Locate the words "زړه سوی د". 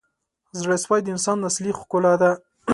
0.61-1.07